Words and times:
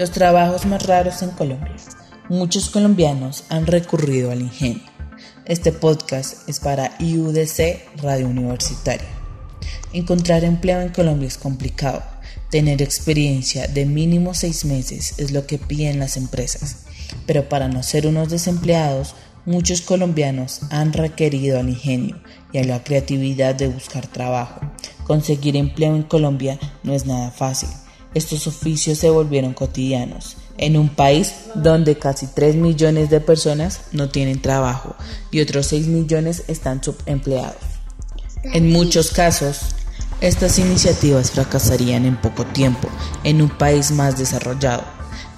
Los 0.00 0.12
trabajos 0.12 0.64
más 0.64 0.86
raros 0.86 1.20
en 1.20 1.28
Colombia. 1.28 1.76
Muchos 2.30 2.70
colombianos 2.70 3.44
han 3.50 3.66
recurrido 3.66 4.30
al 4.30 4.40
ingenio. 4.40 4.80
Este 5.44 5.72
podcast 5.72 6.48
es 6.48 6.58
para 6.58 6.96
IUDC 6.98 8.00
Radio 8.00 8.26
Universitaria. 8.26 9.10
Encontrar 9.92 10.42
empleo 10.44 10.80
en 10.80 10.88
Colombia 10.88 11.28
es 11.28 11.36
complicado. 11.36 12.02
Tener 12.48 12.80
experiencia 12.80 13.68
de 13.68 13.84
mínimo 13.84 14.32
seis 14.32 14.64
meses 14.64 15.18
es 15.18 15.32
lo 15.32 15.46
que 15.46 15.58
piden 15.58 15.98
las 15.98 16.16
empresas. 16.16 16.86
Pero 17.26 17.50
para 17.50 17.68
no 17.68 17.82
ser 17.82 18.06
unos 18.06 18.30
desempleados, 18.30 19.14
muchos 19.44 19.82
colombianos 19.82 20.62
han 20.70 20.94
requerido 20.94 21.60
al 21.60 21.68
ingenio 21.68 22.22
y 22.54 22.58
a 22.58 22.64
la 22.64 22.82
creatividad 22.82 23.54
de 23.54 23.68
buscar 23.68 24.06
trabajo. 24.06 24.62
Conseguir 25.06 25.56
empleo 25.56 25.94
en 25.94 26.04
Colombia 26.04 26.58
no 26.84 26.94
es 26.94 27.04
nada 27.04 27.30
fácil. 27.30 27.68
Estos 28.14 28.46
oficios 28.46 28.98
se 28.98 29.10
volvieron 29.10 29.54
cotidianos 29.54 30.36
en 30.58 30.76
un 30.76 30.88
país 30.88 31.32
donde 31.54 31.98
casi 31.98 32.26
3 32.26 32.56
millones 32.56 33.08
de 33.08 33.20
personas 33.20 33.80
no 33.92 34.10
tienen 34.10 34.42
trabajo 34.42 34.94
y 35.30 35.40
otros 35.40 35.66
6 35.68 35.86
millones 35.86 36.44
están 36.48 36.82
subempleados. 36.82 37.56
En 38.52 38.70
muchos 38.70 39.10
casos, 39.10 39.60
estas 40.20 40.58
iniciativas 40.58 41.30
fracasarían 41.30 42.04
en 42.04 42.16
poco 42.16 42.44
tiempo 42.44 42.88
en 43.24 43.40
un 43.40 43.48
país 43.48 43.90
más 43.90 44.18
desarrollado, 44.18 44.84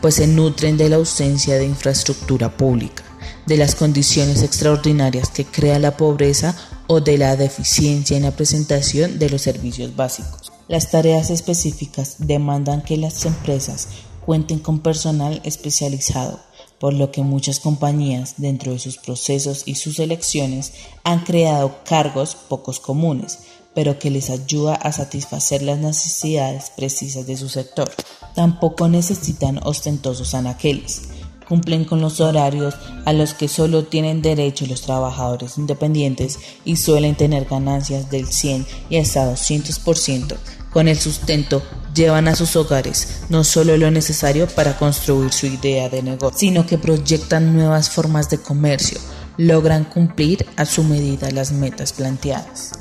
pues 0.00 0.14
se 0.14 0.26
nutren 0.26 0.78
de 0.78 0.88
la 0.88 0.96
ausencia 0.96 1.56
de 1.56 1.66
infraestructura 1.66 2.56
pública, 2.56 3.02
de 3.50 3.56
las 3.56 3.74
condiciones 3.74 4.44
extraordinarias 4.44 5.28
que 5.28 5.44
crea 5.44 5.80
la 5.80 5.96
pobreza 5.96 6.54
o 6.86 7.00
de 7.00 7.18
la 7.18 7.34
deficiencia 7.34 8.16
en 8.16 8.22
la 8.22 8.30
presentación 8.30 9.18
de 9.18 9.28
los 9.28 9.42
servicios 9.42 9.96
básicos. 9.96 10.52
Las 10.68 10.92
tareas 10.92 11.30
específicas 11.30 12.14
demandan 12.18 12.80
que 12.80 12.96
las 12.96 13.26
empresas 13.26 13.88
cuenten 14.24 14.60
con 14.60 14.78
personal 14.78 15.40
especializado, 15.42 16.38
por 16.78 16.94
lo 16.94 17.10
que 17.10 17.24
muchas 17.24 17.58
compañías 17.58 18.34
dentro 18.36 18.70
de 18.70 18.78
sus 18.78 18.98
procesos 18.98 19.64
y 19.66 19.74
sus 19.74 19.98
elecciones 19.98 20.72
han 21.02 21.24
creado 21.24 21.80
cargos 21.84 22.36
pocos 22.36 22.78
comunes, 22.78 23.40
pero 23.74 23.98
que 23.98 24.10
les 24.10 24.30
ayuda 24.30 24.76
a 24.76 24.92
satisfacer 24.92 25.62
las 25.62 25.78
necesidades 25.78 26.70
precisas 26.76 27.26
de 27.26 27.36
su 27.36 27.48
sector. 27.48 27.90
Tampoco 28.36 28.86
necesitan 28.86 29.58
ostentosos 29.64 30.34
anaqueles. 30.34 31.09
Cumplen 31.50 31.84
con 31.84 32.00
los 32.00 32.20
horarios 32.20 32.76
a 33.04 33.12
los 33.12 33.34
que 33.34 33.48
solo 33.48 33.84
tienen 33.84 34.22
derecho 34.22 34.64
los 34.66 34.80
trabajadores 34.80 35.58
independientes 35.58 36.38
y 36.64 36.76
suelen 36.76 37.16
tener 37.16 37.44
ganancias 37.44 38.08
del 38.08 38.26
100 38.26 38.66
y 38.88 38.96
hasta 38.96 39.30
200% 39.30 40.36
con 40.72 40.88
el 40.88 40.98
sustento 40.98 41.62
llevan 41.94 42.28
a 42.28 42.36
sus 42.36 42.54
hogares 42.56 43.22
no 43.28 43.44
solo 43.44 43.76
lo 43.76 43.90
necesario 43.90 44.46
para 44.46 44.78
construir 44.78 45.32
su 45.32 45.46
idea 45.46 45.88
de 45.88 46.02
negocio, 46.02 46.38
sino 46.38 46.66
que 46.66 46.78
proyectan 46.78 47.54
nuevas 47.54 47.90
formas 47.90 48.30
de 48.30 48.38
comercio, 48.38 48.98
logran 49.36 49.84
cumplir 49.84 50.46
a 50.56 50.64
su 50.64 50.84
medida 50.84 51.30
las 51.30 51.52
metas 51.52 51.92
planteadas. 51.92 52.72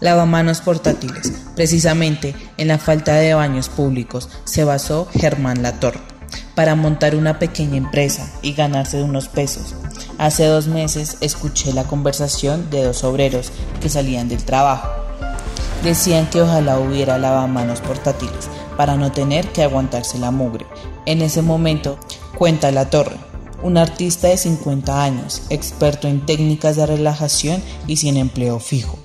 Lavamanos 0.00 0.60
portátiles. 0.60 1.32
Precisamente 1.54 2.34
en 2.56 2.68
la 2.68 2.78
falta 2.78 3.14
de 3.14 3.34
baños 3.34 3.68
públicos 3.68 4.28
se 4.44 4.64
basó 4.64 5.06
Germán 5.12 5.62
Latorre 5.62 6.11
para 6.54 6.74
montar 6.74 7.14
una 7.14 7.38
pequeña 7.38 7.76
empresa 7.76 8.30
y 8.42 8.52
ganarse 8.52 9.02
unos 9.02 9.28
pesos. 9.28 9.74
Hace 10.18 10.46
dos 10.46 10.66
meses 10.66 11.16
escuché 11.20 11.72
la 11.72 11.84
conversación 11.84 12.70
de 12.70 12.84
dos 12.84 13.04
obreros 13.04 13.52
que 13.80 13.88
salían 13.88 14.28
del 14.28 14.44
trabajo 14.44 15.02
Decían 15.82 16.30
que 16.30 16.40
ojalá 16.40 16.78
hubiera 16.78 17.18
lavamanos 17.18 17.80
portátiles 17.80 18.48
para 18.76 18.94
no 18.94 19.10
tener 19.10 19.48
que 19.48 19.64
aguantarse 19.64 20.16
la 20.16 20.30
mugre. 20.30 20.64
En 21.06 21.22
ese 21.22 21.42
momento, 21.42 21.98
cuenta 22.38 22.70
la 22.70 22.88
torre, 22.88 23.16
un 23.64 23.76
artista 23.76 24.28
de 24.28 24.36
50 24.36 25.02
años, 25.02 25.42
experto 25.50 26.06
en 26.06 26.24
técnicas 26.24 26.76
de 26.76 26.86
relajación 26.86 27.60
y 27.88 27.96
sin 27.96 28.16
empleo 28.16 28.60
fijo. 28.60 28.96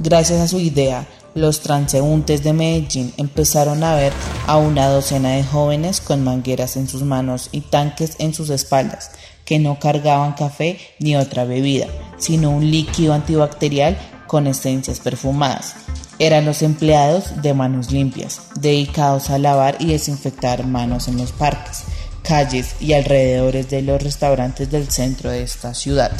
Gracias 0.00 0.40
a 0.40 0.48
su 0.48 0.58
idea, 0.58 1.06
los 1.34 1.60
transeúntes 1.60 2.42
de 2.42 2.52
Medellín 2.52 3.12
empezaron 3.16 3.82
a 3.82 3.94
ver 3.94 4.12
a 4.46 4.56
una 4.56 4.88
docena 4.88 5.32
de 5.32 5.44
jóvenes 5.44 6.00
con 6.00 6.24
mangueras 6.24 6.76
en 6.76 6.88
sus 6.88 7.02
manos 7.02 7.48
y 7.52 7.60
tanques 7.60 8.16
en 8.18 8.34
sus 8.34 8.50
espaldas, 8.50 9.10
que 9.44 9.58
no 9.58 9.78
cargaban 9.78 10.32
café 10.32 10.78
ni 11.00 11.16
otra 11.16 11.44
bebida, 11.44 11.86
sino 12.18 12.50
un 12.50 12.70
líquido 12.70 13.14
antibacterial 13.14 13.98
con 14.26 14.46
esencias 14.46 15.00
perfumadas 15.00 15.74
eran 16.18 16.44
los 16.44 16.62
empleados 16.62 17.42
de 17.42 17.54
manos 17.54 17.90
limpias, 17.90 18.42
dedicados 18.60 19.30
a 19.30 19.38
lavar 19.38 19.76
y 19.80 19.86
desinfectar 19.86 20.64
manos 20.64 21.08
en 21.08 21.18
los 21.18 21.32
parques, 21.32 21.84
calles 22.22 22.76
y 22.80 22.92
alrededores 22.92 23.68
de 23.68 23.82
los 23.82 24.02
restaurantes 24.02 24.70
del 24.70 24.90
centro 24.90 25.30
de 25.30 25.42
esta 25.42 25.74
ciudad. 25.74 26.12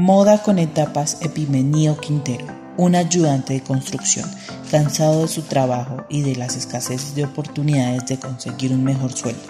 Moda 0.00 0.42
con 0.42 0.58
etapas 0.58 1.18
Epimenio 1.20 1.98
Quintero, 2.00 2.46
un 2.78 2.94
ayudante 2.94 3.52
de 3.52 3.62
construcción, 3.62 4.26
cansado 4.70 5.20
de 5.20 5.28
su 5.28 5.42
trabajo 5.42 6.06
y 6.08 6.22
de 6.22 6.36
las 6.36 6.56
escasez 6.56 7.14
de 7.14 7.24
oportunidades 7.24 8.06
de 8.06 8.18
conseguir 8.18 8.72
un 8.72 8.82
mejor 8.82 9.12
sueldo. 9.12 9.42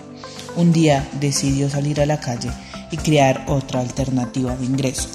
Un 0.57 0.73
día 0.73 1.09
decidió 1.21 1.71
salir 1.71 2.01
a 2.01 2.07
la 2.07 2.19
calle 2.19 2.51
y 2.91 2.97
crear 2.97 3.45
otra 3.47 3.79
alternativa 3.79 4.57
de 4.57 4.65
ingreso, 4.65 5.09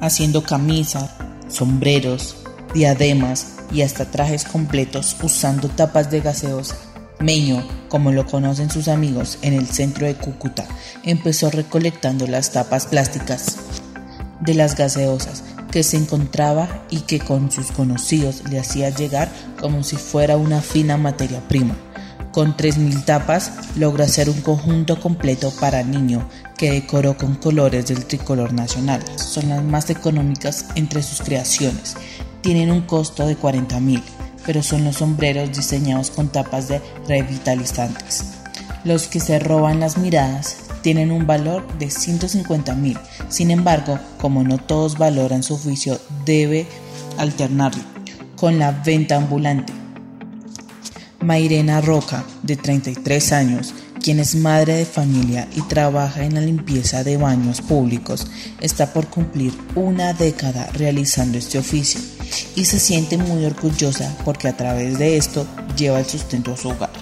haciendo 0.00 0.42
camisas, 0.42 1.10
sombreros, 1.48 2.36
diademas 2.72 3.58
y 3.70 3.82
hasta 3.82 4.10
trajes 4.10 4.44
completos 4.44 5.14
usando 5.22 5.68
tapas 5.68 6.10
de 6.10 6.22
gaseosa. 6.22 6.78
Meño, 7.20 7.62
como 7.90 8.10
lo 8.10 8.24
conocen 8.24 8.70
sus 8.70 8.88
amigos 8.88 9.38
en 9.42 9.52
el 9.52 9.66
centro 9.66 10.06
de 10.06 10.14
Cúcuta, 10.14 10.66
empezó 11.02 11.50
recolectando 11.50 12.26
las 12.26 12.52
tapas 12.52 12.86
plásticas 12.86 13.58
de 14.42 14.54
las 14.54 14.76
gaseosas 14.76 15.42
que 15.70 15.82
se 15.82 15.96
encontraba 15.96 16.84
y 16.90 17.00
que 17.00 17.18
con 17.18 17.50
sus 17.50 17.72
conocidos 17.72 18.42
le 18.50 18.58
hacía 18.60 18.90
llegar 18.90 19.30
como 19.58 19.82
si 19.82 19.96
fuera 19.96 20.36
una 20.36 20.60
fina 20.60 20.96
materia 20.96 21.40
prima. 21.48 21.74
Con 22.32 22.56
3.000 22.56 23.04
tapas 23.04 23.52
logra 23.76 24.04
hacer 24.04 24.30
un 24.30 24.40
conjunto 24.40 24.98
completo 25.00 25.52
para 25.60 25.82
niño 25.82 26.26
que 26.56 26.70
decoró 26.70 27.16
con 27.16 27.34
colores 27.36 27.86
del 27.86 28.06
tricolor 28.06 28.52
nacional. 28.52 29.02
Son 29.16 29.48
las 29.48 29.62
más 29.62 29.90
económicas 29.90 30.66
entre 30.74 31.02
sus 31.02 31.20
creaciones. 31.20 31.94
Tienen 32.40 32.70
un 32.70 32.82
costo 32.82 33.26
de 33.26 33.36
40 33.36 33.80
mil, 33.80 34.02
pero 34.46 34.62
son 34.62 34.84
los 34.84 34.96
sombreros 34.96 35.56
diseñados 35.56 36.10
con 36.10 36.28
tapas 36.28 36.68
de 36.68 36.80
revitalizantes. 37.06 38.24
Los 38.84 39.08
que 39.08 39.20
se 39.20 39.38
roban 39.38 39.80
las 39.80 39.98
miradas 39.98 40.56
tienen 40.82 41.10
un 41.10 41.26
valor 41.26 41.66
de 41.78 41.90
150 41.90 42.74
mil. 42.74 42.98
Sin 43.28 43.50
embargo, 43.50 43.98
como 44.20 44.44
no 44.44 44.58
todos 44.58 44.98
valoran 44.98 45.42
su 45.42 45.54
oficio, 45.54 45.98
debe 46.24 46.66
alternarlo 47.18 47.82
con 48.36 48.58
la 48.58 48.72
venta 48.72 49.16
ambulante. 49.16 49.72
Mairena 51.20 51.80
Roca, 51.80 52.24
de 52.42 52.56
33 52.56 53.32
años, 53.32 53.72
quien 54.02 54.18
es 54.18 54.34
madre 54.34 54.74
de 54.74 54.84
familia 54.84 55.46
y 55.54 55.62
trabaja 55.62 56.24
en 56.24 56.34
la 56.34 56.40
limpieza 56.40 57.04
de 57.04 57.16
baños 57.16 57.60
públicos, 57.60 58.26
está 58.60 58.92
por 58.92 59.06
cumplir 59.06 59.52
una 59.76 60.12
década 60.12 60.68
realizando 60.72 61.38
este 61.38 61.58
oficio 61.58 62.00
y 62.56 62.64
se 62.64 62.80
siente 62.80 63.16
muy 63.16 63.44
orgullosa 63.44 64.12
porque 64.24 64.48
a 64.48 64.56
través 64.56 64.98
de 64.98 65.16
esto 65.16 65.46
lleva 65.76 66.00
el 66.00 66.06
sustento 66.06 66.52
a 66.52 66.56
su 66.56 66.70
hogar. 66.70 67.01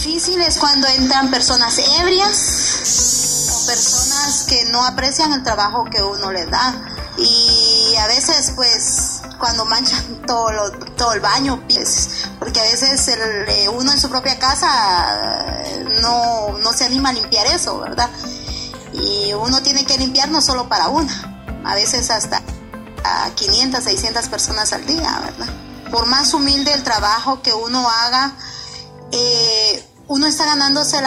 Lo 0.00 0.06
difícil 0.06 0.40
es 0.40 0.56
cuando 0.56 0.88
entran 0.88 1.30
personas 1.30 1.78
ebrias 2.00 3.50
o 3.52 3.66
personas 3.66 4.46
que 4.48 4.64
no 4.70 4.82
aprecian 4.82 5.34
el 5.34 5.42
trabajo 5.42 5.84
que 5.84 6.02
uno 6.02 6.32
les 6.32 6.50
da 6.50 6.74
y 7.18 7.94
a 7.96 8.06
veces 8.06 8.54
pues 8.56 9.20
cuando 9.38 9.66
manchan 9.66 10.22
todo, 10.26 10.72
todo 10.96 11.12
el 11.12 11.20
baño, 11.20 11.62
pues, 11.68 12.28
porque 12.38 12.60
a 12.60 12.62
veces 12.62 13.08
eh, 13.08 13.68
uno 13.68 13.92
en 13.92 14.00
su 14.00 14.08
propia 14.08 14.38
casa 14.38 15.62
eh, 15.66 15.84
no, 16.00 16.56
no 16.56 16.72
se 16.72 16.86
anima 16.86 17.10
a 17.10 17.12
limpiar 17.12 17.46
eso, 17.48 17.78
¿verdad? 17.78 18.08
Y 18.94 19.34
uno 19.34 19.60
tiene 19.60 19.84
que 19.84 19.98
limpiar 19.98 20.30
no 20.30 20.40
solo 20.40 20.66
para 20.66 20.88
una, 20.88 21.60
a 21.62 21.74
veces 21.74 22.08
hasta 22.10 22.40
a 23.04 23.30
500, 23.34 23.84
600 23.84 24.28
personas 24.28 24.72
al 24.72 24.86
día, 24.86 25.20
¿verdad? 25.26 25.52
Por 25.90 26.06
más 26.06 26.32
humilde 26.32 26.72
el 26.72 26.84
trabajo 26.84 27.42
que 27.42 27.52
uno 27.52 27.86
haga, 27.86 28.34
eh, 29.12 29.69
uno 30.10 30.26
está 30.26 30.44
ganándose 30.44 31.00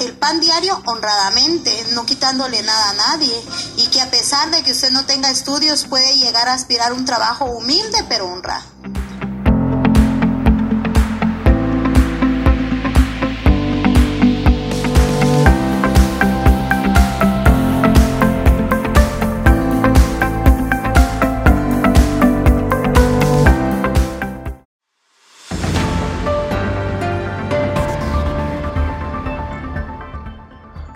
el 0.00 0.12
pan 0.18 0.38
diario 0.38 0.82
honradamente, 0.84 1.72
no 1.92 2.04
quitándole 2.04 2.62
nada 2.62 2.90
a 2.90 2.92
nadie, 2.92 3.32
y 3.78 3.86
que 3.86 4.02
a 4.02 4.10
pesar 4.10 4.50
de 4.50 4.62
que 4.62 4.72
usted 4.72 4.90
no 4.90 5.06
tenga 5.06 5.30
estudios 5.30 5.86
puede 5.86 6.18
llegar 6.18 6.46
a 6.46 6.52
aspirar 6.52 6.92
un 6.92 7.06
trabajo 7.06 7.46
humilde 7.46 8.04
pero 8.06 8.26
honrado. 8.26 8.79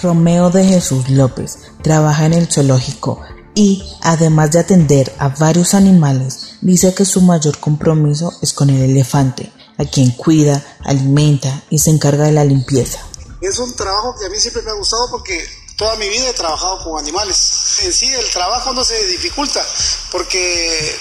Romeo 0.05 0.51
de 0.51 0.67
Jesús 0.67 1.09
López 1.09 1.61
trabaja 1.83 2.27
en 2.27 2.35
el 2.35 2.53
zoológico 2.53 3.23
y, 3.55 3.83
además 4.03 4.51
de 4.51 4.59
atender 4.59 5.11
a 5.19 5.31
varios 5.31 5.73
animales, 5.73 6.57
dice 6.61 6.93
que 6.93 7.07
su 7.07 7.23
mayor 7.23 7.59
compromiso 7.59 8.31
es 8.43 8.53
con 8.53 8.69
el 8.69 8.83
elefante, 8.83 9.51
a 9.79 9.87
quien 9.87 10.11
cuida, 10.11 10.63
alimenta 10.85 11.63
y 11.71 11.79
se 11.79 11.89
encarga 11.89 12.25
de 12.25 12.33
la 12.33 12.45
limpieza. 12.45 12.99
Es 13.41 13.59
un 13.59 13.75
trabajo 13.75 14.15
que 14.19 14.27
a 14.27 14.29
mí 14.29 14.39
siempre 14.39 14.61
me 14.61 14.73
ha 14.73 14.75
gustado 14.75 15.09
porque 15.11 15.43
toda 15.79 15.97
mi 15.97 16.07
vida 16.07 16.29
he 16.29 16.35
trabajado 16.35 16.85
con 16.85 16.99
animales. 16.99 17.79
En 17.85 17.93
sí 17.93 18.07
el 18.13 18.31
trabajo 18.31 18.75
no 18.75 18.85
se 18.85 19.07
dificulta 19.07 19.65
porque 20.13 20.95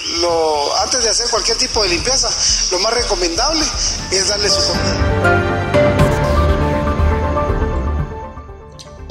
antes 0.81 1.03
de 1.03 1.09
hacer 1.09 1.29
cualquier 1.29 1.57
tipo 1.57 1.83
de 1.83 1.89
limpieza, 1.89 2.29
lo 2.71 2.79
más 2.79 2.93
recomendable 2.93 3.65
es 4.11 4.29
darle 4.29 4.49
su 4.49 4.61
comida. 4.65 5.52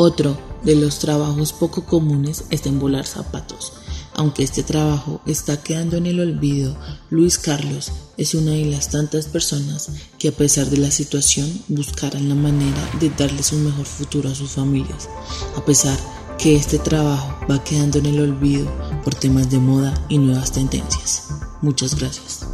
Otro 0.05 0.37
de 0.65 0.75
los 0.75 0.99
trabajos 0.99 1.53
poco 1.53 1.85
comunes 1.85 2.43
es 2.51 2.67
embolar 2.67 3.07
zapatos. 3.07 3.73
Aunque 4.15 4.43
este 4.43 4.65
trabajo 4.65 5.21
está 5.27 5.63
quedando 5.63 5.97
en 5.97 6.07
el 6.07 6.19
olvido, 6.19 6.77
Luis 7.09 7.39
Carlos 7.39 7.93
es 8.17 8.35
una 8.35 8.51
de 8.51 8.65
las 8.65 8.91
tantas 8.91 9.27
personas 9.27 9.91
que 10.19 10.31
a 10.31 10.33
pesar 10.33 10.67
de 10.67 10.79
la 10.79 10.91
situación 10.91 11.49
buscarán 11.69 12.29
la 12.29 12.35
manera 12.35 12.91
de 12.99 13.11
darles 13.11 13.53
un 13.53 13.65
mejor 13.65 13.87
futuro 13.87 14.29
a 14.29 14.35
sus 14.35 14.51
familias, 14.51 15.09
a 15.57 15.65
pesar 15.65 15.97
que 16.37 16.57
este 16.57 16.81
trabajo 16.81 17.37
va 17.49 17.63
quedando 17.63 18.01
en 18.01 18.07
el 18.07 18.21
olvido 18.23 18.67
por 19.05 19.15
temas 19.15 19.51
de 19.51 19.61
moda 19.61 19.95
y 20.09 20.19
nuevas 20.19 20.51
tendencias. 20.51 21.29
Muchas 21.61 21.95
gracias. 21.95 22.45